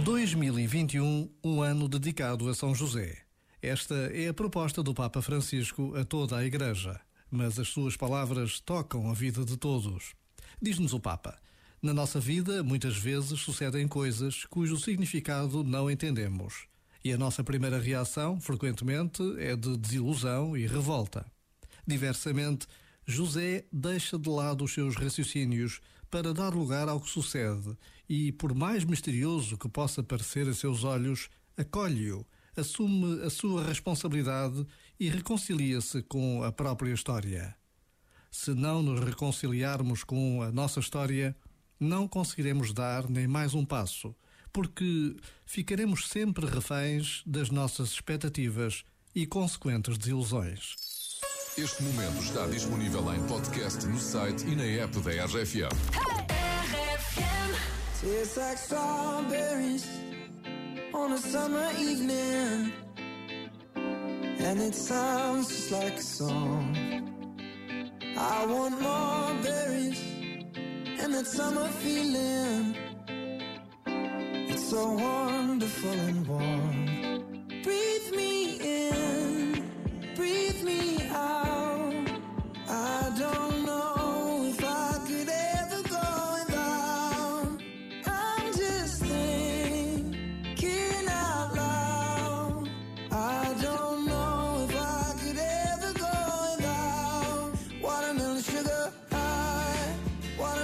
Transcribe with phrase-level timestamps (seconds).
[0.00, 3.18] 2021, um ano dedicado a São José.
[3.60, 6.98] Esta é a proposta do Papa Francisco a toda a Igreja,
[7.30, 10.14] mas as suas palavras tocam a vida de todos.
[10.60, 11.36] Diz-nos o Papa:
[11.82, 16.66] Na nossa vida, muitas vezes sucedem coisas cujo significado não entendemos.
[17.04, 21.26] E a nossa primeira reação, frequentemente, é de desilusão e revolta.
[21.86, 22.66] Diversamente,
[23.06, 25.80] José deixa de lado os seus raciocínios
[26.10, 27.76] para dar lugar ao que sucede
[28.08, 34.66] e, por mais misterioso que possa parecer a seus olhos, acolhe-o, assume a sua responsabilidade
[34.98, 37.54] e reconcilia-se com a própria história.
[38.30, 41.36] Se não nos reconciliarmos com a nossa história,
[41.78, 44.14] não conseguiremos dar nem mais um passo,
[44.52, 48.84] porque ficaremos sempre reféns das nossas expectativas
[49.14, 50.99] e consequentes desilusões.
[51.58, 55.68] Este momento está disponível em podcast no site e na app da RFM.
[58.00, 59.86] Tastes like strawberries
[60.94, 62.72] on a summer evening,
[63.76, 66.74] and it sounds just like a song.
[68.16, 70.00] I want more berries
[71.02, 72.74] and that summer feeling.
[74.48, 76.86] It's so wonderful and warm.
[77.62, 78.29] Breathe me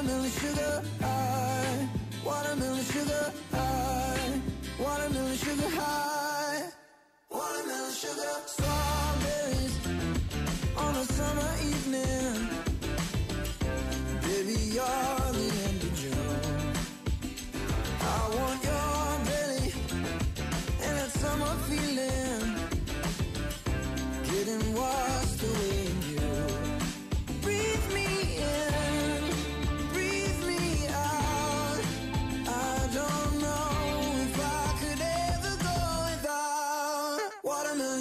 [0.06, 1.15] watermelon sugar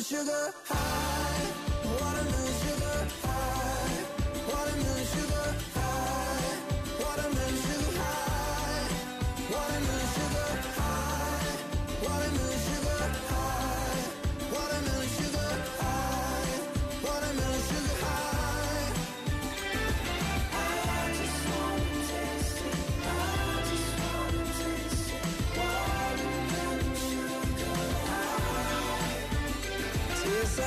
[0.06, 0.95] sugar high,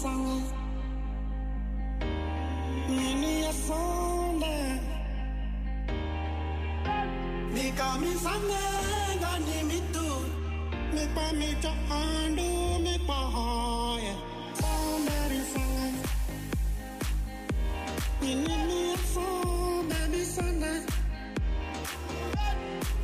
[0.00, 0.42] summer.
[2.88, 4.80] Give me a summer.
[7.54, 7.66] Mi
[8.24, 8.68] summer,
[9.22, 9.58] gani.
[10.94, 12.48] Mi pa mi cha andu,
[12.84, 13.18] mi pa